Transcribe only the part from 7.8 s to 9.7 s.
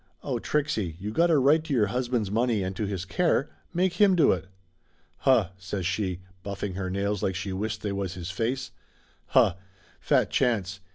they was his face. "Huh!